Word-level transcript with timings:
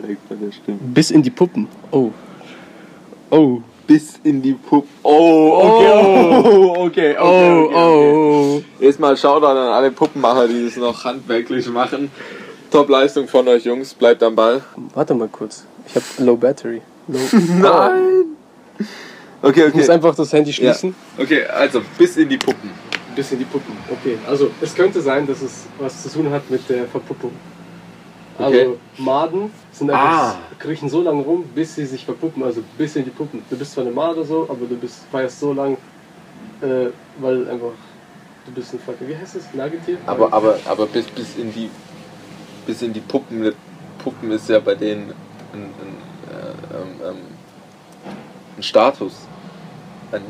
korrekt 0.00 0.28
bei 0.28 0.34
der 0.36 0.52
Stimme. 0.52 0.78
Bis 0.80 1.10
in 1.10 1.22
die 1.22 1.30
Puppen. 1.30 1.68
Oh. 1.90 2.10
Oh. 3.30 3.60
Bis 3.86 4.18
in 4.24 4.40
die 4.40 4.54
Puppen. 4.54 4.88
Oh, 5.02 5.60
okay. 5.62 5.92
Oh, 5.92 6.74
okay. 6.86 7.10
okay, 7.10 7.16
Oh, 7.20 7.64
okay, 7.66 7.68
okay. 7.68 7.74
oh. 7.76 8.62
Erstmal 8.80 9.16
Shoutout 9.16 9.46
an 9.46 9.56
alle 9.56 9.90
Puppenmacher, 9.90 10.48
die 10.48 10.64
das 10.64 10.76
noch 10.76 11.04
handwerklich 11.04 11.68
machen. 11.68 12.10
Top-Leistung 12.70 13.28
von 13.28 13.46
euch 13.48 13.64
Jungs, 13.64 13.94
bleibt 13.94 14.22
am 14.22 14.34
Ball. 14.34 14.62
Warte 14.94 15.14
mal 15.14 15.28
kurz. 15.28 15.64
Ich 15.86 15.94
habe 15.94 16.04
Low 16.26 16.36
Battery. 16.36 16.80
Low. 17.08 17.18
Nein! 17.60 18.24
Okay, 19.42 19.66
Ich 19.68 19.74
muss 19.74 19.84
okay. 19.84 19.92
einfach 19.92 20.14
das 20.14 20.32
Handy 20.32 20.52
schließen. 20.52 20.94
Okay, 21.18 21.44
also 21.44 21.82
bis 21.98 22.16
in 22.16 22.28
die 22.30 22.38
Puppen. 22.38 22.70
Bis 23.14 23.30
in 23.30 23.38
die 23.38 23.44
Puppen. 23.44 23.76
Okay, 23.90 24.16
also 24.26 24.50
es 24.62 24.74
könnte 24.74 25.00
sein, 25.02 25.26
dass 25.26 25.42
es 25.42 25.66
was 25.78 26.02
zu 26.02 26.08
tun 26.08 26.30
hat 26.30 26.50
mit 26.50 26.66
der 26.68 26.86
Verpuppung. 26.86 27.32
Also 28.38 28.58
Okay. 28.58 28.78
Maden 28.98 29.50
sind 29.72 29.90
Ah. 29.90 30.30
einfach, 30.30 30.38
kriechen 30.58 30.88
so 30.88 31.02
lange 31.02 31.22
rum, 31.22 31.44
bis 31.54 31.74
sie 31.76 31.86
sich 31.86 32.04
verpuppen, 32.04 32.42
also 32.42 32.62
bis 32.76 32.96
in 32.96 33.04
die 33.04 33.10
Puppen. 33.10 33.42
Du 33.48 33.56
bist 33.56 33.72
zwar 33.72 33.84
eine 33.84 33.92
Made 33.92 34.24
so, 34.24 34.42
aber 34.48 34.66
du 34.68 34.76
bist, 34.76 35.04
feierst 35.10 35.40
so 35.40 35.52
lang, 35.52 35.76
äh, 36.60 36.86
weil 37.20 37.48
einfach 37.48 37.72
du 38.46 38.52
bist 38.52 38.72
ein 38.74 38.80
fucking, 38.80 39.08
wie 39.08 39.16
heißt 39.16 39.36
das? 39.36 39.44
Nagetier? 39.54 39.98
Aber, 40.06 40.32
aber, 40.32 40.58
aber 40.64 40.86
bis, 40.86 41.06
bis 41.06 41.36
in 41.36 41.52
die 41.52 41.70
bis 42.66 42.82
in 42.82 42.92
die 42.92 43.00
Puppen. 43.00 43.52
Puppen 44.02 44.30
ist 44.32 44.48
ja 44.48 44.58
bei 44.58 44.74
denen 44.74 45.12
ein, 45.52 45.62
ein, 45.62 45.70
äh, 46.30 46.76
ähm, 46.76 47.10
ähm, 47.10 47.16
ein 48.56 48.62
Status. 48.62 49.12
Ein? 50.12 50.22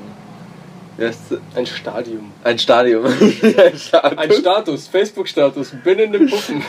Ein 1.57 1.67
Stadium. 1.67 2.33
ein 2.45 2.59
Stadium. 2.59 3.05
ein 3.43 3.77
Status. 3.77 4.19
Ein 4.19 4.33
Status, 4.33 4.87
Facebook-Status, 4.89 5.75
bin 5.83 5.99
in 5.99 6.13
den 6.13 6.29
Puppen. 6.29 6.63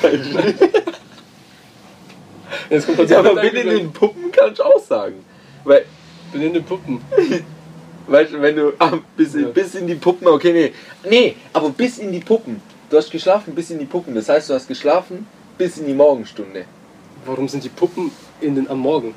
Jetzt 2.70 2.86
kommt 2.88 3.10
ja, 3.10 3.20
aber 3.20 3.36
bin 3.36 3.55
in 3.55 3.70
den 3.70 3.92
Puppen 3.94 4.32
kannst 4.32 4.60
du 4.60 4.64
auch 4.64 4.80
sagen. 4.88 5.24
Weil, 5.64 5.86
bin 6.32 6.42
in 6.42 6.54
den 6.54 6.64
Puppen. 6.64 7.02
weißt 8.08 8.34
du, 8.34 8.41
wenn 8.41 8.55
du 8.55 8.74
ah, 8.80 8.98
bis, 9.16 9.34
Ja. 9.34 9.48
bis 9.48 9.76
in 9.76 9.88
die 9.88 9.96
Puppen, 9.96 10.27
okay, 10.27 10.54
nee. 10.54 10.74
Nee, 11.10 11.36
aber 11.54 11.70
bis 11.70 11.98
in 11.99 12.12
die 12.12 12.20
Puppen. 12.20 12.62
Du 12.90 12.98
hast 12.98 13.12
geschlafen 13.12 13.55
bis 13.55 13.70
in 13.71 13.80
die 13.80 13.86
Puppen. 13.86 14.13
Das 14.16 14.30
heißt, 14.30 14.49
du 14.49 14.54
hast 14.54 14.68
geschlafen 14.68 15.27
bis 15.58 15.77
in 15.77 15.88
die 15.88 15.93
Morgenstunde. 15.93 16.66
Warum 17.26 17.48
sind 17.48 17.63
die 17.63 17.70
Puppen 17.70 18.12
in 18.41 18.55
den, 18.55 18.70
am 18.70 18.80
Morgen? 18.80 19.16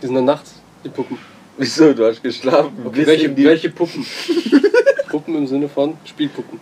Die 0.00 0.06
sind 0.06 0.14
dann 0.14 0.24
nachts, 0.24 0.54
die 0.84 0.88
Puppen. 0.88 1.18
Wieso? 1.56 1.92
Du 1.92 2.06
hast 2.06 2.22
geschlafen 2.22 2.72
Okay, 2.84 2.98
bis 2.98 3.06
welche, 3.06 3.26
in 3.26 3.34
die 3.34 3.44
welche 3.44 3.70
Puppen? 3.70 4.06
Puppen 5.08 5.34
im 5.36 5.46
Sinne 5.46 5.68
von 5.68 5.96
Spielpuppen. 6.04 6.60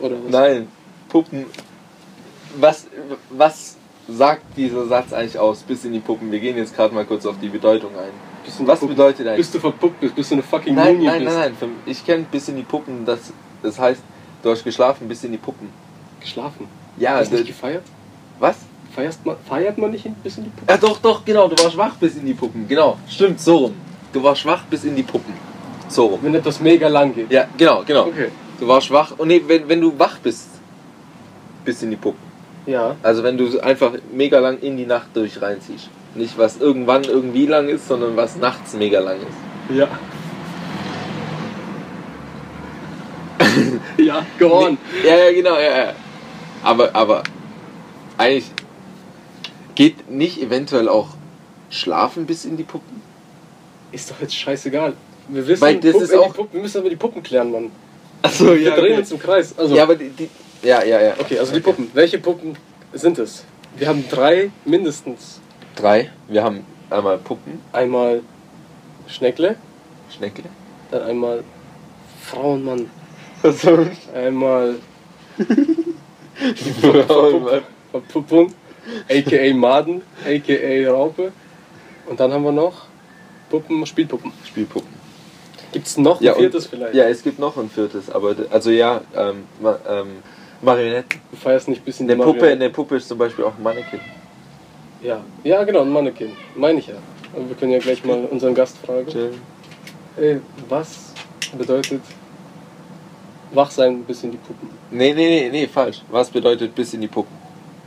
Oder 0.00 0.16
was? 0.22 0.30
Nein, 0.30 0.68
Puppen. 1.08 1.46
Was, 2.58 2.86
was 3.30 3.76
sagt 4.10 4.42
dieser 4.56 4.86
Satz 4.86 5.12
eigentlich 5.12 5.38
aus? 5.38 5.62
Bis 5.62 5.84
in 5.84 5.92
die 5.92 6.00
Puppen. 6.00 6.30
Wir 6.32 6.40
gehen 6.40 6.56
jetzt 6.56 6.74
gerade 6.74 6.94
mal 6.94 7.04
kurz 7.04 7.26
auf 7.26 7.36
die 7.40 7.48
Bedeutung 7.48 7.90
ein. 7.96 8.10
Bist 8.44 8.66
Was 8.66 8.80
Puppe? 8.80 8.92
bedeutet 8.92 9.26
eigentlich? 9.26 9.38
Bis 9.38 9.50
du 9.52 9.58
verpuppt 9.60 10.00
bist, 10.00 10.14
bis 10.14 10.28
du 10.28 10.34
eine 10.36 10.42
fucking 10.42 10.74
Nein, 10.74 11.02
nein, 11.02 11.24
bist. 11.24 11.36
nein, 11.36 11.52
nein. 11.60 11.70
Ich 11.86 12.04
kenne 12.04 12.24
bis 12.30 12.48
in 12.48 12.56
die 12.56 12.62
Puppen. 12.62 13.04
Das, 13.04 13.32
das 13.62 13.78
heißt, 13.78 14.02
du 14.42 14.50
hast 14.50 14.64
geschlafen 14.64 15.08
bis 15.08 15.22
in 15.24 15.32
die 15.32 15.38
Puppen. 15.38 15.68
Geschlafen. 16.20 16.66
Ja, 16.96 17.16
Hast 17.16 17.30
du 17.32 17.36
nicht 17.36 17.46
gefeiert? 17.48 17.84
was? 18.38 18.56
Feierst 18.94 19.24
man, 19.24 19.36
feiert 19.48 19.78
man 19.78 19.92
nicht 19.92 20.04
ein 20.04 20.14
bisschen 20.14 20.42
die 20.44 20.50
Puppen? 20.50 20.66
Ja, 20.68 20.76
doch, 20.76 20.98
doch, 20.98 21.24
genau. 21.24 21.46
Du 21.46 21.62
warst 21.62 21.76
wach 21.76 21.94
bis 21.94 22.16
in 22.16 22.26
die 22.26 22.34
Puppen. 22.34 22.66
Genau, 22.66 22.98
stimmt, 23.08 23.40
so 23.40 23.56
rum. 23.58 23.74
Du 24.12 24.20
warst 24.22 24.44
wach 24.44 24.64
bis 24.64 24.82
in 24.84 24.96
die 24.96 25.04
Puppen. 25.04 25.32
So 25.88 26.06
rum. 26.06 26.18
Wenn 26.22 26.34
etwas 26.34 26.58
mega 26.60 26.88
lang 26.88 27.14
geht. 27.14 27.30
Ja, 27.30 27.46
genau, 27.56 27.84
genau. 27.86 28.06
Okay. 28.06 28.30
Du 28.58 28.66
warst 28.66 28.90
wach. 28.90 29.12
Und 29.16 29.28
nee, 29.28 29.40
wenn, 29.46 29.68
wenn 29.68 29.80
du 29.80 29.96
wach 29.96 30.18
bist, 30.18 30.48
bis 31.64 31.82
in 31.84 31.90
die 31.90 31.96
Puppen. 31.96 32.29
Ja. 32.66 32.96
Also 33.02 33.22
wenn 33.22 33.36
du 33.38 33.58
einfach 33.60 33.92
mega 34.12 34.38
lang 34.38 34.58
in 34.60 34.76
die 34.76 34.86
Nacht 34.86 35.08
durch 35.14 35.40
reinziehst. 35.40 35.88
Nicht 36.14 36.36
was 36.38 36.58
irgendwann 36.58 37.04
irgendwie 37.04 37.46
lang 37.46 37.68
ist, 37.68 37.86
sondern 37.88 38.16
was 38.16 38.36
nachts 38.36 38.74
mega 38.74 39.00
lang 39.00 39.16
ist. 39.18 39.76
Ja. 39.76 39.88
ja, 43.98 44.26
go 44.38 44.66
on. 44.66 44.78
Ja, 45.04 45.16
ja, 45.16 45.32
genau, 45.32 45.54
ja, 45.58 45.78
ja. 45.86 45.92
Aber, 46.62 46.94
aber 46.94 47.22
eigentlich 48.18 48.50
geht 49.74 50.10
nicht 50.10 50.42
eventuell 50.42 50.88
auch 50.88 51.08
schlafen 51.70 52.26
bis 52.26 52.44
in 52.44 52.56
die 52.56 52.64
Puppen? 52.64 53.00
Ist 53.92 54.10
doch 54.10 54.20
jetzt 54.20 54.34
scheißegal. 54.36 54.92
Wir 55.28 55.46
wissen, 55.46 55.62
Weil 55.62 55.76
das 55.80 55.92
Puppen- 55.92 56.04
ist 56.04 56.14
auch- 56.14 56.34
Puppen, 56.34 56.52
wir 56.54 56.62
müssen 56.62 56.78
aber 56.78 56.90
die 56.90 56.96
Puppen 56.96 57.22
klären, 57.22 57.50
Mann. 57.52 57.70
Achso, 58.22 58.54
Wir 58.54 58.72
drehen 58.72 58.98
uns 58.98 59.10
im 59.12 59.18
Kreis. 59.18 59.54
Also, 59.56 59.74
Ja, 59.74 59.84
aber 59.84 59.94
die, 59.94 60.10
die 60.10 60.28
ja, 60.62 60.82
ja, 60.84 61.00
ja. 61.00 61.14
okay, 61.18 61.38
also 61.38 61.52
die 61.52 61.60
Puppen. 61.60 61.90
Welche 61.94 62.18
Puppen 62.18 62.56
sind 62.92 63.18
es? 63.18 63.44
Wir 63.76 63.88
haben 63.88 64.04
drei 64.10 64.50
mindestens. 64.64 65.40
Drei. 65.76 66.10
Wir 66.28 66.42
haben 66.42 66.64
einmal 66.90 67.18
Puppen, 67.18 67.60
Einmal 67.72 68.22
Schneckle, 69.06 69.56
Schnecke. 70.14 70.42
dann 70.90 71.02
einmal 71.02 71.44
Frauenmann, 72.22 72.90
Also, 73.42 73.86
einmal 74.14 74.76
Frauen, 76.80 77.62
Verpuppung, 77.90 78.54
aka 79.08 79.54
Maden, 79.54 80.02
aka 80.26 80.90
Raupe. 80.90 81.32
Und 82.06 82.18
dann 82.20 82.32
haben 82.32 82.42
wir 82.44 82.52
noch 82.52 82.86
Puppen, 83.50 83.84
Spielpuppen. 83.86 84.32
Spielpuppen. 84.46 84.90
Gibt 85.72 85.86
es 85.86 85.96
noch 85.96 86.20
ein 86.20 86.24
Ja, 86.24 86.32
und- 86.32 86.40
viertes 86.40 86.66
vielleicht? 86.66 86.94
Ja, 86.94 87.04
es 87.08 87.22
gibt 87.22 87.38
noch 87.38 87.56
ein 87.56 87.70
viertes, 87.70 88.10
aber 88.10 88.34
also 88.50 88.70
ja, 88.70 89.00
ähm, 89.16 89.44
ähm, 89.88 90.08
Marionetten. 90.62 91.20
Du 91.30 91.36
feierst 91.36 91.68
nicht 91.68 91.84
bis 91.84 92.00
in 92.00 92.06
Eine 92.06 92.16
die 92.16 92.22
Puppe, 92.22 92.40
Marionette- 92.40 92.64
eine 92.64 92.70
Puppe 92.70 92.96
ist 92.96 93.08
zum 93.08 93.18
Beispiel 93.18 93.44
auch 93.44 93.56
ein 93.56 93.62
Mannequin. 93.62 94.00
Ja. 95.02 95.20
ja, 95.44 95.64
genau, 95.64 95.80
ein 95.82 95.90
Mannequin. 95.90 96.32
Meine 96.54 96.78
ich 96.80 96.86
ja. 96.88 96.94
Aber 97.34 97.48
wir 97.48 97.56
können 97.56 97.72
ja 97.72 97.78
gleich 97.78 98.04
mal 98.04 98.24
unseren 98.30 98.54
Gast 98.54 98.76
fragen. 98.84 99.06
Chill. 99.06 99.32
Ey, 100.18 100.40
was 100.68 101.14
bedeutet 101.56 102.02
wach 103.52 103.70
sein 103.70 104.02
bis 104.04 104.22
in 104.22 104.32
die 104.32 104.36
Puppen? 104.36 104.68
Nee, 104.90 105.14
nee, 105.14 105.28
nee, 105.28 105.48
nee, 105.50 105.66
falsch. 105.66 106.02
Was 106.10 106.28
bedeutet 106.30 106.74
bis 106.74 106.92
in 106.94 107.00
die 107.00 107.08
Puppen? 107.08 107.34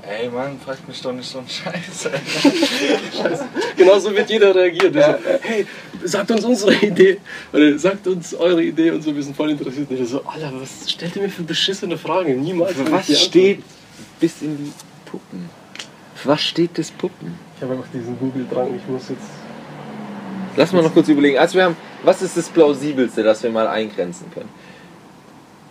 Ey 0.05 0.27
Mann, 0.29 0.59
frag 0.59 0.85
mich 0.87 1.01
doch 1.01 1.13
nicht 1.13 1.29
so 1.29 1.37
einen 1.39 1.47
Scheiß. 1.47 2.09
Genauso 3.77 4.13
wird 4.13 4.29
jeder 4.29 4.53
reagieren. 4.53 4.91
Der 4.91 5.13
so, 5.13 5.23
hey, 5.41 5.65
sagt 6.05 6.31
uns 6.31 6.43
unsere 6.43 6.73
Idee. 6.75 7.17
Oder 7.51 7.77
sagt 7.77 8.07
uns 8.07 8.33
eure 8.33 8.63
Idee 8.63 8.91
und 8.91 9.01
so, 9.01 9.15
wir 9.15 9.23
sind 9.23 9.35
voll 9.35 9.51
interessiert. 9.51 9.89
Und 9.89 9.99
ich 9.99 10.09
so, 10.09 10.23
Alter, 10.23 10.51
was 10.59 10.89
stellt 10.89 11.15
ihr 11.15 11.21
mir 11.21 11.29
für 11.29 11.43
beschissene 11.43 11.97
Fragen? 11.97 12.41
Niemals. 12.41 12.73
Für 12.73 12.91
was 12.91 13.19
steht 13.19 13.63
bis 14.19 14.41
in 14.41 14.57
die 14.57 14.71
Puppen? 15.05 15.49
Für 16.15 16.29
was 16.29 16.41
steht 16.41 16.77
das 16.77 16.91
Puppen? 16.91 17.33
Ich 17.57 17.63
habe 17.63 17.73
einfach 17.73 17.87
diesen 17.93 18.17
Google-Drang, 18.17 18.75
ich 18.75 18.87
muss 18.87 19.09
jetzt. 19.09 19.21
Lass 20.55 20.71
mal 20.71 20.83
noch 20.83 20.93
kurz 20.93 21.07
überlegen. 21.07 21.37
Also 21.37 21.55
wir 21.55 21.65
haben, 21.65 21.77
was 22.03 22.21
ist 22.21 22.37
das 22.37 22.49
plausibelste, 22.49 23.23
das 23.23 23.41
wir 23.41 23.49
mal 23.49 23.67
eingrenzen 23.67 24.31
können? 24.31 24.49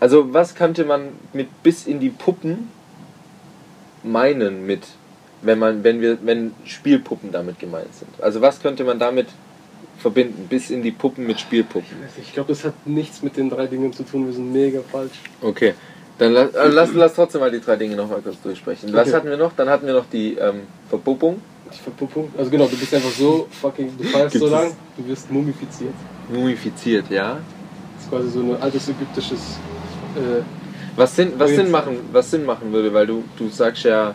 Also 0.00 0.32
was 0.34 0.54
könnte 0.54 0.84
man 0.84 1.10
mit 1.32 1.62
bis 1.62 1.86
in 1.86 2.00
die 2.00 2.10
Puppen 2.10 2.68
meinen 4.02 4.66
mit, 4.66 4.82
wenn 5.42 5.60
man, 5.60 5.84
wenn 5.84 6.00
wir, 6.00 6.18
wenn 6.24 6.52
Spielpuppen 6.64 7.30
damit 7.30 7.60
gemeint 7.60 7.94
sind? 7.94 8.10
Also 8.20 8.40
was 8.40 8.60
könnte 8.60 8.82
man 8.82 8.98
damit 8.98 9.28
verbinden? 9.98 10.46
Bis 10.48 10.70
in 10.70 10.82
die 10.82 10.90
Puppen 10.92 11.26
mit 11.26 11.40
Spielpuppen. 11.40 11.96
Ich 12.18 12.28
Ich 12.28 12.32
glaube, 12.34 12.48
das 12.52 12.64
hat 12.64 12.74
nichts 12.86 13.22
mit 13.22 13.36
den 13.36 13.50
drei 13.50 13.66
Dingen 13.66 13.92
zu 13.92 14.02
tun. 14.04 14.26
Wir 14.26 14.32
sind 14.32 14.52
mega 14.52 14.80
falsch. 14.90 15.12
Okay. 15.40 15.74
Dann 16.18 16.32
lass, 16.32 16.54
äh, 16.54 16.68
lass, 16.68 16.92
lass 16.94 17.14
trotzdem 17.14 17.40
mal 17.40 17.50
die 17.50 17.60
drei 17.60 17.76
Dinge 17.76 17.96
noch 17.96 18.08
mal 18.08 18.20
kurz 18.20 18.40
durchsprechen. 18.42 18.92
Was 18.92 19.08
Okay. 19.08 19.16
hatten 19.16 19.30
wir 19.30 19.36
noch? 19.36 19.52
Dann 19.56 19.68
hatten 19.68 19.86
wir 19.86 19.94
noch 19.94 20.06
die 20.12 20.34
ähm, 20.34 20.60
Verpuppung, 20.88 21.40
Die 21.72 21.78
Verpuppung. 21.78 22.30
Also 22.36 22.50
genau, 22.50 22.66
du 22.66 22.76
bist 22.76 22.92
einfach 22.94 23.10
so 23.10 23.48
fucking, 23.50 23.96
du 23.96 24.04
feierst 24.04 24.38
so 24.38 24.46
lang, 24.46 24.72
du 24.96 25.06
wirst 25.08 25.30
mumifiziert. 25.30 25.94
mumifiziert, 26.28 27.10
ja. 27.10 27.38
Das 27.96 28.04
ist 28.04 28.10
quasi 28.10 28.28
so 28.30 28.40
ein 28.40 28.60
altes 28.62 28.88
ägyptisches. 28.90 29.58
Äh, 30.16 30.42
Was 30.96 31.16
Sinn, 31.16 31.32
was 31.38 31.50
Sinn 31.50 31.70
machen, 31.70 31.96
was 32.12 32.30
Sinn 32.30 32.44
machen 32.44 32.70
würde, 32.72 32.92
weil 32.92 33.06
du, 33.06 33.24
du 33.38 33.48
sagst 33.48 33.84
ja, 33.84 34.14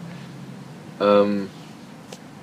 ähm, 1.02 1.48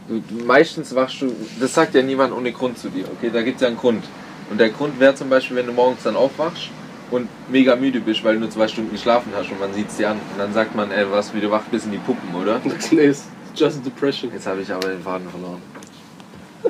du, 0.09 0.21
du- 0.21 0.45
meistens 0.45 0.95
wachst 0.95 1.21
du, 1.23 1.35
das 1.61 1.75
sagt 1.75 1.95
ja 1.95 2.03
niemand 2.03 2.33
ohne 2.33 2.53
Grund 2.53 2.79
zu 2.79 2.89
dir, 2.89 3.05
okay? 3.17 3.31
Da 3.33 3.43
gibt 3.43 3.57
es 3.57 3.63
ja 3.63 3.69
einen 3.69 3.77
Grund. 3.77 4.05
Und 4.51 4.59
der 4.61 4.71
Grund 4.71 4.99
wäre 5.01 5.15
zum 5.15 5.31
Beispiel, 5.31 5.57
wenn 5.57 5.67
du 5.67 5.73
morgens 5.73 6.03
dann 6.03 6.17
aufwachst 6.17 6.69
und 7.11 7.29
mega 7.51 7.77
müde 7.77 8.01
bist, 8.01 8.23
weil 8.25 8.35
du 8.35 8.41
nur 8.41 8.51
zwei 8.51 8.69
Stunden 8.69 8.91
geschlafen 8.93 9.33
hast 9.37 9.51
und 9.51 9.59
man 9.61 9.73
sieht 9.73 9.89
es 9.89 9.97
dir 9.97 10.11
an. 10.11 10.17
Und 10.17 10.39
dann 10.39 10.53
sagt 10.53 10.75
man, 10.75 10.91
ey, 10.91 11.07
was 11.11 11.35
wieder 11.35 11.51
wach 11.51 11.63
bis 11.71 11.85
in 11.87 11.93
die 11.93 11.99
Puppen, 11.99 12.35
oder? 12.35 12.61
nee, 12.91 13.07
ist 13.07 13.25
just 13.55 13.85
depression. 13.85 14.31
Jetzt 14.33 14.47
habe 14.47 14.61
ich 14.61 14.71
aber 14.71 14.89
den 14.89 15.01
Faden 15.03 15.29
verloren. 15.31 15.63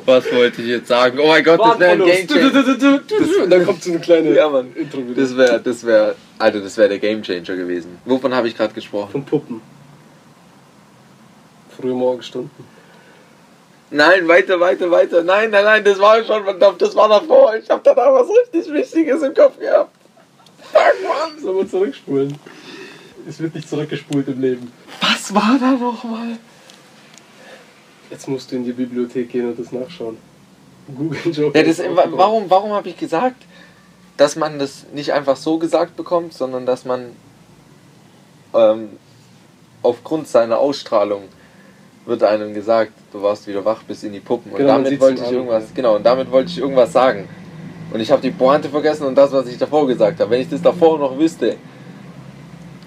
Was 0.06 0.25
wollte 0.32 0.61
ich 0.61 0.69
jetzt 0.69 0.88
sagen? 0.88 1.19
Oh 1.23 1.29
mein 1.29 1.43
Gott, 1.44 1.61
das 1.61 1.79
wäre 1.79 1.93
ein 1.93 1.99
Game 2.05 2.26
Du, 2.26 2.35
du, 2.35 2.41
Changer. 2.41 2.62
du, 2.62 2.75
du, 2.79 2.99
du, 2.99 3.25
du. 3.25 3.43
Und 3.44 3.50
dann 3.50 3.64
kommt 3.64 3.82
so 3.82 3.91
eine 3.91 4.00
kleine 4.00 4.35
Ja, 4.35 4.49
Mann. 4.49 4.73
Intro 4.75 4.99
wieder. 4.99 5.23
Das 5.23 5.37
wäre, 5.37 5.61
das 5.61 5.85
wäre, 5.85 6.17
Alter, 6.38 6.61
das 6.61 6.76
wäre 6.76 6.88
der 6.88 6.99
Game 6.99 7.23
Changer 7.23 7.55
gewesen. 7.56 7.97
Wovon 8.05 8.35
habe 8.35 8.49
ich 8.49 8.56
gerade 8.56 8.75
gesprochen? 8.75 9.12
Von 9.12 9.25
Puppen. 9.25 9.61
Frühe 11.76 11.94
Morgenstunden. 11.94 12.50
Nein, 13.94 14.26
weiter, 14.26 14.58
weiter, 14.58 14.91
weiter. 14.91 15.23
Nein, 15.23 15.50
nein, 15.50 15.64
nein, 15.64 15.85
das 15.85 16.00
war 16.00 16.17
schon 16.25 16.43
verdammt, 16.43 16.82
das 16.82 16.96
war 16.96 17.08
davor. 17.08 17.55
Ich 17.55 17.70
habe 17.70 17.81
danach 17.85 18.12
was 18.12 18.26
richtig 18.29 18.73
Wichtiges 18.73 19.23
im 19.23 19.32
Kopf 19.32 19.56
gehabt. 19.56 19.94
Fuck, 20.58 20.82
Mann. 21.05 21.41
Sollen 21.41 21.58
wir 21.58 21.69
zurückspulen? 21.69 22.37
Es 23.29 23.38
wird 23.38 23.55
nicht 23.55 23.69
zurückgespult 23.69 24.26
im 24.26 24.41
Leben. 24.41 24.73
Was 25.00 25.32
war 25.32 25.56
da 25.61 25.70
nochmal? 25.70 26.38
Jetzt 28.11 28.26
musst 28.26 28.50
du 28.50 28.56
in 28.56 28.64
die 28.64 28.73
Bibliothek 28.73 29.31
gehen 29.31 29.50
und 29.50 29.61
das 29.61 29.70
nachschauen. 29.70 30.19
Google 30.93 31.32
Joker. 31.32 31.56
Ja, 31.56 31.64
das, 31.64 31.79
warum 31.79 32.50
warum 32.50 32.73
habe 32.73 32.88
ich 32.88 32.96
gesagt, 32.96 33.44
dass 34.17 34.35
man 34.35 34.58
das 34.58 34.87
nicht 34.93 35.12
einfach 35.12 35.37
so 35.37 35.58
gesagt 35.58 35.94
bekommt, 35.94 36.35
sondern 36.35 36.67
dass 36.67 36.85
man 36.85 37.14
ähm, 38.55 38.88
aufgrund 39.82 40.26
seiner 40.26 40.58
Ausstrahlung 40.58 41.29
wird 42.06 42.23
einem 42.23 42.53
gesagt, 42.55 42.93
du 43.12 43.23
warst 43.23 43.47
wieder 43.47 43.65
wach 43.65 43.83
bis 43.85 44.03
in 44.03 44.12
die 44.12 44.21
Puppen. 44.21 44.53
Und 44.53 44.59
Genau, 44.59 44.75
damit 44.75 45.01
wollte 45.01 45.23
ich 45.25 45.33
irgendwas, 45.33 45.65
ja. 45.65 45.69
genau, 45.75 45.97
und 45.97 46.05
damit 46.05 46.31
wollte 46.31 46.51
ich 46.51 46.59
irgendwas 46.59 46.93
sagen. 46.93 47.29
Und 47.93 48.01
ich 48.01 48.11
habe 48.11 48.21
die 48.23 48.31
Pointe 48.31 48.69
vergessen 48.69 49.06
und 49.06 49.15
das, 49.15 49.33
was 49.33 49.47
ich 49.47 49.56
davor 49.59 49.87
gesagt 49.87 50.21
habe. 50.21 50.31
Wenn 50.31 50.41
ich 50.41 50.49
das 50.49 50.61
davor 50.62 50.99
noch 50.99 51.17
wüsste, 51.19 51.56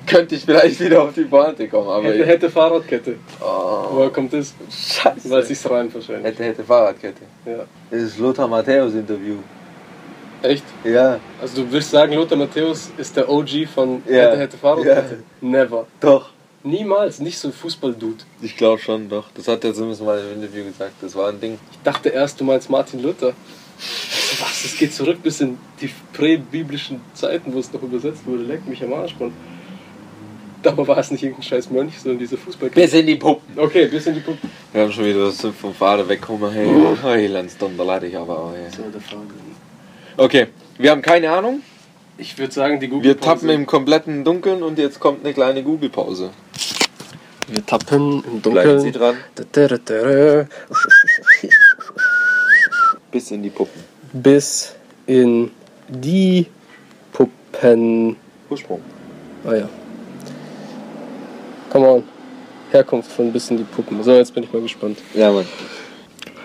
könnte 0.06 0.36
ich 0.36 0.44
vielleicht 0.46 0.80
wieder 0.86 1.02
auf 1.04 1.14
die 1.14 1.24
Pointe 1.24 1.68
kommen. 1.68 1.88
Aber 1.90 2.04
Hätte, 2.04 2.26
hätte 2.26 2.50
Fahrradkette. 2.50 3.16
oh, 3.42 3.88
Woher 3.92 4.10
kommt 4.10 4.34
das? 4.34 4.54
Scheiße. 4.70 5.30
Weil 5.30 5.44
sich's 5.44 5.70
rein 5.70 5.94
wahrscheinlich. 5.94 6.26
hätte, 6.26 6.44
hätte 6.44 6.64
Fahrradkette. 6.64 7.22
Ja. 7.46 7.60
Das 7.90 8.02
ist 8.02 8.18
Lothar 8.20 8.48
Matthäus 8.48 8.94
Interview. 8.94 9.36
Echt? 10.44 10.64
Ja, 10.84 11.20
Also 11.42 11.64
du 11.64 11.72
willst 11.72 11.90
sagen, 11.92 12.14
Lothar 12.14 12.38
Matthäus 12.38 12.92
ist 12.98 13.16
der 13.18 13.28
OG 13.30 13.66
von 13.74 14.04
Ja. 14.08 14.14
Hätte, 14.30 14.38
hätte 14.40 14.58
Fahrradkette? 14.58 15.18
Never. 15.42 15.88
doch. 16.00 16.30
Niemals. 16.68 17.20
Nicht 17.20 17.40
so 17.40 17.48
ein 17.48 17.54
Fußball-Dude. 17.54 18.24
Ich 18.42 18.56
glaube 18.56 18.82
schon, 18.82 19.10
doch. 19.10 19.26
Das 19.34 19.48
hat 19.48 19.64
er 19.64 19.74
zumindest 19.74 20.04
mal 20.04 20.20
im 20.20 20.42
Interview 20.42 20.64
gesagt. 20.64 20.94
Das 21.02 21.16
war 21.16 21.30
ein 21.30 21.40
Ding. 21.40 21.58
Ich 21.72 21.80
dachte 21.84 22.10
erst, 22.10 22.40
du 22.40 22.44
meinst 22.44 22.70
Martin 22.70 23.02
Luther. 23.02 23.34
Was? 24.40 24.66
Es 24.66 24.78
geht 24.78 24.94
zurück 24.94 25.20
bis 25.22 25.40
in 25.42 25.58
die 25.80 25.90
prä-biblischen 26.14 27.02
Zeiten, 27.14 27.54
wo 27.54 27.60
es 27.60 27.72
noch 27.72 27.82
übersetzt 27.82 28.26
wurde. 28.26 28.44
Leck 28.44 28.68
mich 28.68 28.84
am 28.84 28.94
Arsch, 28.94 29.16
Mann. 29.20 29.32
Dabei 30.64 30.88
war 30.88 30.98
es 30.98 31.12
nicht 31.12 31.24
irgendein 31.24 31.44
scheiß 31.44 31.70
Mönch, 31.70 32.00
sondern 32.00 32.20
diese 32.20 32.38
Fußball. 32.38 32.70
Bis 32.72 32.94
in 32.94 33.06
die 33.06 33.16
Puppen. 33.16 33.58
Okay, 33.58 33.86
bis 33.86 34.08
in 34.08 34.16
die 34.16 34.20
Puppe. 34.22 34.40
Wir 34.74 34.82
haben 34.82 34.92
schon 34.92 35.06
wieder 35.06 35.26
das 35.26 35.40
vom 35.40 35.74
Vater 35.74 36.08
weggekommen. 36.10 36.52
Hey, 36.52 36.68
hey 37.04 37.28
Landsdonner, 37.28 37.86
leid 37.86 38.04
ich 38.04 38.18
aber 38.18 38.38
auch. 38.38 38.54
Hey. 38.54 38.70
So, 38.76 38.84
der 38.92 39.00
Faden. 39.00 39.28
Okay, 40.18 40.48
wir 40.80 40.92
haben 40.92 41.02
keine 41.02 41.30
Ahnung. 41.30 41.62
Ich 42.20 42.38
würde 42.38 42.52
sagen, 42.52 42.80
die 42.80 42.88
Google 42.88 43.10
Wir 43.10 43.20
tappen 43.20 43.50
im 43.50 43.66
kompletten 43.68 44.24
Dunkeln 44.24 44.64
und 44.64 44.80
jetzt 44.80 45.00
kommt 45.00 45.24
eine 45.24 45.34
kleine 45.34 45.62
Google-Pause. 45.62 46.32
Wir 47.48 47.66
tappen 47.66 48.24
im 48.26 48.42
Bleiben 48.42 48.80
Sie 48.80 48.92
Dunkeln. 48.92 49.18
dran. 49.36 49.88
Bis 53.12 53.32
in 53.32 53.44
die 53.44 53.50
Puppen. 53.50 53.82
Bis 54.14 54.76
in 55.06 55.52
die 55.88 56.48
Puppen. 57.14 58.16
Ursprung. 58.50 58.82
Ah 59.46 59.54
ja. 59.54 59.70
Come 61.70 61.88
on. 61.88 62.04
Herkunft 62.72 63.12
von 63.12 63.32
bis 63.32 63.50
in 63.52 63.58
die 63.58 63.64
Puppen. 63.64 64.02
So, 64.04 64.14
jetzt 64.14 64.34
bin 64.34 64.44
ich 64.44 64.52
mal 64.52 64.62
gespannt. 64.62 64.98
Ja, 65.14 65.32
Mann. 65.32 65.46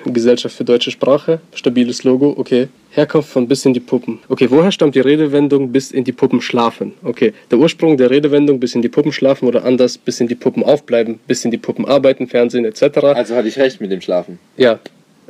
Gesellschaft 0.06 0.56
für 0.56 0.64
deutsche 0.64 0.90
Sprache, 0.90 1.40
stabiles 1.54 2.04
Logo, 2.04 2.34
okay. 2.36 2.68
Herkunft 2.90 3.30
von 3.30 3.48
bis 3.48 3.64
in 3.64 3.72
die 3.72 3.80
Puppen. 3.80 4.18
Okay, 4.28 4.50
woher 4.50 4.70
stammt 4.70 4.94
die 4.94 5.00
Redewendung 5.00 5.72
bis 5.72 5.92
in 5.92 6.04
die 6.04 6.12
Puppen 6.12 6.40
schlafen? 6.40 6.92
Okay, 7.02 7.32
der 7.50 7.58
Ursprung 7.58 7.96
der 7.96 8.10
Redewendung 8.10 8.60
bis 8.60 8.74
in 8.74 8.82
die 8.82 8.88
Puppen 8.88 9.12
schlafen 9.12 9.48
oder 9.48 9.64
anders 9.64 9.96
bis 9.96 10.20
in 10.20 10.28
die 10.28 10.34
Puppen 10.34 10.62
aufbleiben, 10.62 11.18
bis 11.26 11.44
in 11.44 11.50
die 11.50 11.58
Puppen 11.58 11.86
arbeiten, 11.86 12.26
Fernsehen 12.26 12.64
etc. 12.64 12.98
Also 12.98 13.34
hatte 13.34 13.48
ich 13.48 13.58
recht 13.58 13.80
mit 13.80 13.90
dem 13.90 14.00
Schlafen. 14.00 14.38
Ja, 14.56 14.80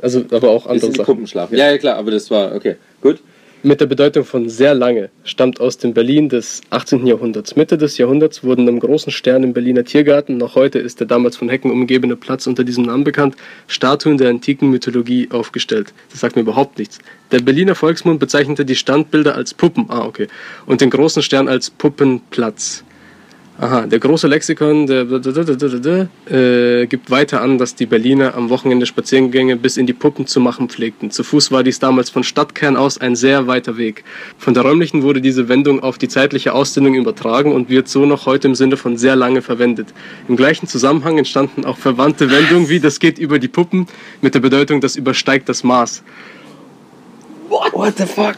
also 0.01 0.25
aber 0.31 0.49
auch 0.49 0.63
Bis 0.63 0.71
andere 0.71 0.85
in 0.87 0.91
die 0.91 0.97
Sachen. 0.97 1.05
Puppen 1.05 1.27
schlafen. 1.27 1.57
Ja, 1.57 1.71
ja, 1.71 1.77
klar, 1.77 1.95
aber 1.97 2.11
das 2.11 2.29
war 2.29 2.53
okay. 2.53 2.75
Gut. 3.01 3.19
Mit 3.65 3.79
der 3.79 3.85
Bedeutung 3.85 4.25
von 4.25 4.49
sehr 4.49 4.73
lange 4.73 5.09
stammt 5.23 5.61
aus 5.61 5.77
dem 5.77 5.93
Berlin 5.93 6.27
des 6.27 6.59
18. 6.71 7.07
Jahrhunderts. 7.07 7.55
Mitte 7.55 7.77
des 7.77 7.97
Jahrhunderts 7.97 8.43
wurden 8.43 8.67
am 8.67 8.77
großen 8.77 9.09
Stern 9.09 9.41
im 9.41 9.53
Berliner 9.53 9.85
Tiergarten, 9.85 10.35
noch 10.35 10.55
heute 10.55 10.79
ist 10.79 10.99
der 10.99 11.07
damals 11.07 11.37
von 11.37 11.47
Hecken 11.47 11.71
umgebene 11.71 12.17
Platz 12.17 12.45
unter 12.45 12.65
diesem 12.65 12.83
Namen 12.83 13.05
bekannt, 13.05 13.37
Statuen 13.67 14.17
der 14.17 14.31
antiken 14.31 14.69
Mythologie 14.69 15.29
aufgestellt. 15.31 15.93
Das 16.11 16.19
sagt 16.19 16.35
mir 16.35 16.41
überhaupt 16.41 16.77
nichts. 16.77 16.99
Der 17.31 17.39
Berliner 17.39 17.73
Volksmund 17.73 18.19
bezeichnete 18.19 18.65
die 18.65 18.75
Standbilder 18.75 19.33
als 19.35 19.53
Puppen, 19.53 19.85
ah 19.87 20.03
okay, 20.03 20.27
und 20.65 20.81
den 20.81 20.89
großen 20.89 21.23
Stern 21.23 21.47
als 21.47 21.69
Puppenplatz. 21.69 22.83
Aha, 23.63 23.85
der 23.85 23.99
große 23.99 24.27
Lexikon 24.27 24.87
der 24.87 25.03
äh, 26.29 26.85
gibt 26.85 27.09
weiter 27.09 27.41
an, 27.41 27.57
dass 27.57 27.75
die 27.75 27.85
Berliner 27.85 28.35
am 28.35 28.49
Wochenende 28.49 28.85
Spaziergänge 28.85 29.55
bis 29.55 29.77
in 29.77 29.85
die 29.85 29.93
Puppen 29.93 30.27
zu 30.27 30.41
machen 30.41 30.67
pflegten. 30.67 31.11
Zu 31.11 31.23
Fuß 31.23 31.49
war 31.53 31.63
dies 31.63 31.79
damals 31.79 32.09
von 32.09 32.25
Stadtkern 32.25 32.75
aus 32.75 32.97
ein 32.97 33.15
sehr 33.15 33.47
weiter 33.47 33.77
Weg. 33.77 34.03
Von 34.37 34.53
der 34.53 34.63
räumlichen 34.63 35.01
wurde 35.01 35.21
diese 35.21 35.47
Wendung 35.47 35.81
auf 35.81 35.97
die 35.97 36.09
zeitliche 36.09 36.51
Ausdehnung 36.51 36.95
übertragen 36.95 37.53
und 37.53 37.69
wird 37.69 37.87
so 37.87 38.05
noch 38.05 38.25
heute 38.25 38.49
im 38.49 38.55
Sinne 38.55 38.75
von 38.75 38.97
sehr 38.97 39.15
lange 39.15 39.41
verwendet. 39.41 39.93
Im 40.27 40.35
gleichen 40.35 40.67
Zusammenhang 40.67 41.17
entstanden 41.17 41.63
auch 41.63 41.77
verwandte 41.77 42.29
Wendungen 42.29 42.67
wie 42.67 42.81
das 42.81 42.99
geht 42.99 43.17
über 43.17 43.39
die 43.39 43.47
Puppen 43.47 43.87
mit 44.19 44.35
der 44.35 44.41
Bedeutung 44.41 44.81
das 44.81 44.97
übersteigt 44.97 45.47
das 45.47 45.63
Maß. 45.63 46.03
What 47.47 47.93
the 47.97 48.05
fuck? 48.05 48.35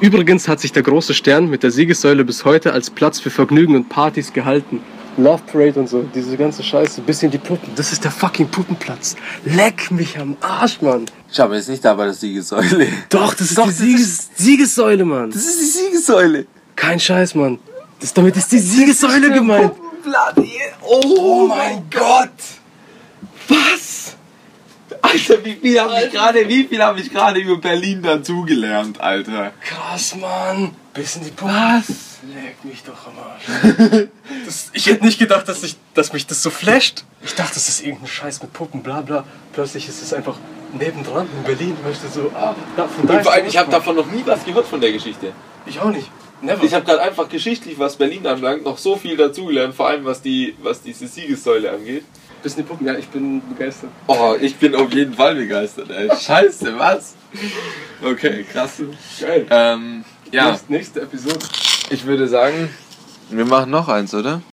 Übrigens 0.00 0.48
hat 0.48 0.60
sich 0.60 0.72
der 0.72 0.82
große 0.82 1.12
Stern 1.12 1.50
mit 1.50 1.62
der 1.62 1.70
Siegessäule 1.70 2.24
bis 2.24 2.46
heute 2.46 2.72
als 2.72 2.88
Platz 2.88 3.20
für 3.20 3.28
Vergnügen 3.28 3.76
und 3.76 3.90
Partys 3.90 4.32
gehalten. 4.32 4.80
Love 5.18 5.42
Parade 5.46 5.78
und 5.78 5.88
so, 5.88 6.02
diese 6.14 6.38
ganze 6.38 6.62
Scheiße, 6.62 7.02
bis 7.02 7.22
in 7.22 7.30
die 7.30 7.38
Puppen. 7.38 7.68
Das 7.76 7.92
ist 7.92 8.02
der 8.04 8.10
fucking 8.10 8.48
Puppenplatz. 8.48 9.16
Leck 9.44 9.90
mich 9.90 10.18
am 10.18 10.36
Arsch, 10.40 10.80
Mann. 10.80 11.04
Ich 11.30 11.38
habe 11.38 11.56
jetzt 11.56 11.68
nicht 11.68 11.84
da 11.84 11.92
bei 11.92 12.04
der 12.04 12.14
Siegessäule. 12.14 12.86
Doch, 13.10 13.34
das 13.34 13.50
ist 13.50 13.58
Doch, 13.58 13.64
die 13.64 13.70
das 13.70 13.78
Sieges 13.78 14.30
Siegessäule, 14.36 15.04
Mann. 15.04 15.30
Das 15.30 15.44
ist 15.44 15.60
die 15.60 15.66
Siegessäule. 15.66 16.46
Kein 16.76 16.98
Scheiß, 16.98 17.34
Mann. 17.34 17.58
Das, 18.00 18.14
damit 18.14 18.36
ist 18.36 18.50
die 18.52 18.58
Siegessäule 18.58 19.30
gemeint. 19.30 19.74
Puppenblatt 19.76 20.34
hier. 20.36 20.72
Oh, 20.80 21.46
mein 21.46 21.82
Gott. 21.90 22.30
Was? 23.48 23.89
Alter, 25.02 25.44
wie 25.44 25.54
viel 25.54 25.80
habe 25.80 26.02
ich 26.04 26.12
gerade, 26.12 26.48
wie 26.48 26.64
viel 26.64 26.82
habe 26.82 27.00
ich 27.00 27.10
gerade 27.10 27.40
über 27.40 27.56
Berlin 27.58 28.02
dazugelernt, 28.02 29.00
Alter? 29.00 29.52
Krass, 29.60 30.14
Mann. 30.16 30.74
Bis 30.94 31.16
in 31.16 31.24
die 31.24 31.30
Puppen. 31.30 31.54
Was? 31.54 31.88
Leck 32.34 32.64
mich 32.64 32.82
doch 32.82 33.06
am 33.06 33.18
Arsch. 33.18 34.08
Das, 34.44 34.70
ich 34.72 34.86
hätte 34.86 35.04
nicht 35.04 35.18
gedacht, 35.18 35.48
dass, 35.48 35.62
ich, 35.62 35.76
dass 35.94 36.12
mich 36.12 36.26
das 36.26 36.42
so 36.42 36.50
flasht. 36.50 37.04
Ich 37.22 37.34
dachte, 37.34 37.54
das 37.54 37.68
ist 37.68 37.82
irgendein 37.82 38.08
Scheiß 38.08 38.42
mit 38.42 38.52
Puppen, 38.52 38.82
bla 38.82 39.00
bla. 39.00 39.24
Plötzlich 39.52 39.88
ist 39.88 40.02
es 40.02 40.12
einfach 40.12 40.36
nebendran 40.72 41.28
in 41.36 41.44
Berlin. 41.44 41.76
Weißt 41.84 42.04
du, 42.04 42.08
so, 42.08 42.32
ah, 42.34 42.54
da, 42.76 42.88
von 42.88 43.06
da 43.06 43.14
Und 43.14 43.22
vor 43.22 43.32
allem, 43.32 43.46
ich 43.46 43.56
habe 43.56 43.70
davon 43.70 43.96
noch 43.96 44.10
nie 44.10 44.22
was 44.24 44.44
gehört 44.44 44.66
von 44.66 44.80
der 44.80 44.92
Geschichte. 44.92 45.32
Ich 45.66 45.78
auch 45.80 45.90
nicht. 45.90 46.10
Never. 46.42 46.64
Ich 46.64 46.72
habe 46.74 46.84
gerade 46.84 47.02
einfach 47.02 47.28
geschichtlich, 47.28 47.78
was 47.78 47.96
Berlin 47.96 48.26
anbelangt, 48.26 48.64
noch 48.64 48.78
so 48.78 48.96
viel 48.96 49.16
dazugelernt, 49.16 49.74
vor 49.74 49.88
allem 49.88 50.04
was 50.04 50.22
die, 50.22 50.54
was 50.62 50.80
diese 50.82 51.06
Siegessäule 51.06 51.70
angeht. 51.70 52.04
Bis 52.42 52.54
in 52.56 52.62
die 52.62 52.68
Puppen, 52.68 52.86
ja, 52.86 52.94
ich 52.94 53.08
bin 53.08 53.42
begeistert. 53.50 53.90
Oh, 54.06 54.34
ich 54.40 54.56
bin 54.56 54.74
auf 54.74 54.90
jeden 54.94 55.12
Fall 55.12 55.34
begeistert, 55.34 55.90
ey. 55.90 56.08
Scheiße, 56.18 56.78
was? 56.78 57.14
Okay, 58.02 58.44
krass. 58.50 58.80
Geil. 59.20 59.46
Ähm, 59.50 60.04
ja, 60.32 60.50
Nächste, 60.52 60.72
nächste 60.72 61.00
Episode. 61.02 61.38
ich 61.90 62.06
würde 62.06 62.26
sagen, 62.26 62.70
wir 63.28 63.44
machen 63.44 63.70
noch 63.70 63.88
eins, 63.88 64.14
oder? 64.14 64.40